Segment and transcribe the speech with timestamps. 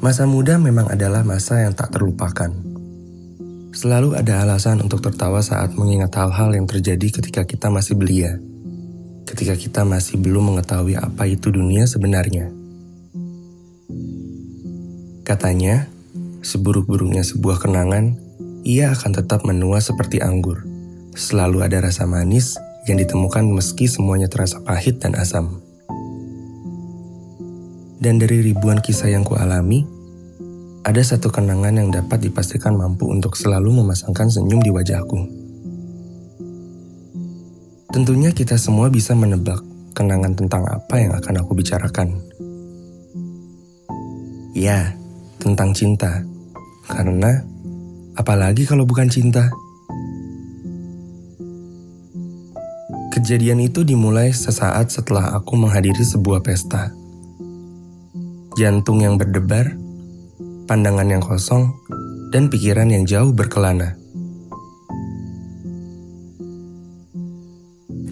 [0.00, 2.48] Masa muda memang adalah masa yang tak terlupakan.
[3.76, 8.40] Selalu ada alasan untuk tertawa saat mengingat hal-hal yang terjadi ketika kita masih belia.
[9.28, 12.48] Ketika kita masih belum mengetahui apa itu dunia sebenarnya.
[15.20, 15.84] Katanya,
[16.40, 18.16] seburuk-buruknya sebuah kenangan,
[18.64, 20.64] ia akan tetap menua seperti anggur.
[21.12, 22.56] Selalu ada rasa manis
[22.88, 25.60] yang ditemukan meski semuanya terasa pahit dan asam.
[28.00, 29.84] Dan dari ribuan kisah yang kualami,
[30.88, 35.20] ada satu kenangan yang dapat dipastikan mampu untuk selalu memasangkan senyum di wajahku.
[37.92, 39.60] Tentunya kita semua bisa menebak
[39.92, 42.24] kenangan tentang apa yang akan aku bicarakan.
[44.56, 44.96] Ya,
[45.36, 46.24] tentang cinta.
[46.88, 47.44] Karena,
[48.16, 49.52] apalagi kalau bukan cinta?
[53.12, 56.96] Kejadian itu dimulai sesaat setelah aku menghadiri sebuah pesta
[58.60, 59.72] jantung yang berdebar,
[60.68, 61.72] pandangan yang kosong,
[62.28, 63.96] dan pikiran yang jauh berkelana.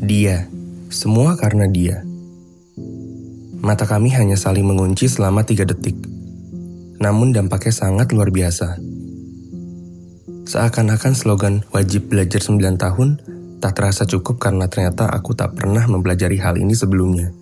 [0.00, 0.48] Dia,
[0.88, 2.00] semua karena dia.
[3.60, 6.00] Mata kami hanya saling mengunci selama tiga detik,
[6.96, 8.80] namun dampaknya sangat luar biasa.
[10.48, 13.20] Seakan-akan slogan wajib belajar 9 tahun
[13.60, 17.36] tak terasa cukup karena ternyata aku tak pernah mempelajari hal ini sebelumnya.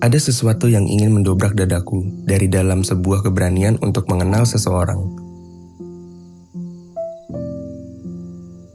[0.00, 4.96] Ada sesuatu yang ingin mendobrak dadaku dari dalam sebuah keberanian untuk mengenal seseorang.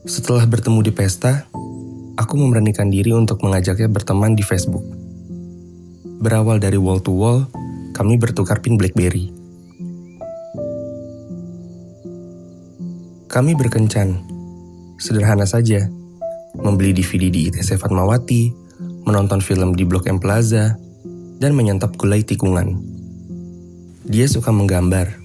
[0.06, 1.50] Setelah bertemu di pesta,
[2.14, 4.86] aku memberanikan diri untuk mengajaknya berteman di Facebook.
[6.22, 7.50] Berawal dari wall to wall,
[7.98, 9.34] kami bertukar pin BlackBerry.
[13.34, 14.22] Kami berkencan,
[15.02, 15.90] sederhana saja,
[16.54, 18.54] membeli DVD di ITC Fatmawati,
[19.10, 20.85] menonton film di Blok M Plaza,
[21.40, 22.80] dan menyantap gulai tikungan.
[24.06, 25.18] Dia suka menggambar.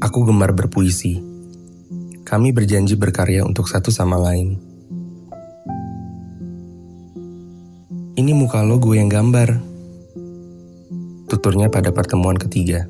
[0.00, 1.20] Aku gemar berpuisi.
[2.26, 4.58] Kami berjanji berkarya untuk satu sama lain.
[8.16, 9.60] Ini muka lo gue yang gambar.
[11.28, 12.88] Tuturnya pada pertemuan ketiga.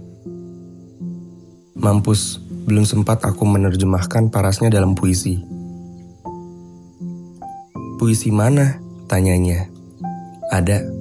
[1.77, 5.43] Mampus, belum sempat aku menerjemahkan parasnya dalam puisi.
[7.99, 8.79] Puisi mana?
[9.11, 9.69] Tanyanya.
[10.55, 10.96] Ada.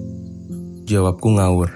[0.85, 1.73] Jawabku ngawur.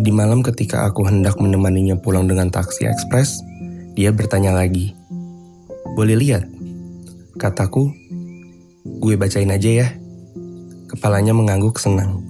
[0.00, 3.44] Di malam ketika aku hendak menemaninya pulang dengan taksi ekspres,
[3.92, 4.96] dia bertanya lagi.
[5.92, 6.48] Boleh lihat?
[7.36, 7.92] Kataku,
[9.04, 9.88] gue bacain aja ya.
[10.88, 12.24] Kepalanya mengangguk senang.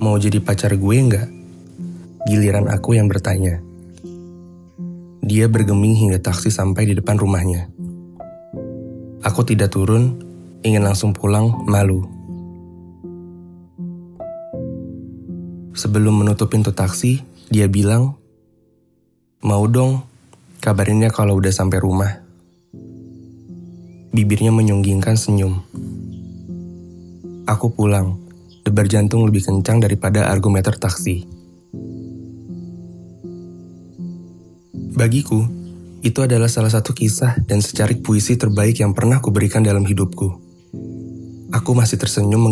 [0.00, 1.28] Mau jadi pacar gue nggak?
[2.24, 3.73] Giliran aku yang bertanya.
[5.24, 7.72] Dia bergeming hingga taksi sampai di depan rumahnya.
[9.24, 10.20] Aku tidak turun,
[10.60, 12.04] ingin langsung pulang, malu.
[15.72, 18.20] Sebelum menutup pintu taksi, dia bilang,
[19.40, 20.04] Mau dong,
[20.60, 22.20] kabarinnya kalau udah sampai rumah.
[24.12, 25.64] Bibirnya menyunggingkan senyum.
[27.48, 28.20] Aku pulang,
[28.60, 31.43] debar jantung lebih kencang daripada argumeter taksi.
[34.94, 35.42] Bagiku,
[36.06, 40.28] itu adalah salah satu kisah dan secarik puisi terbaik yang pernah kuberikan dalam hidupku.
[41.50, 42.42] Aku masih tersenyum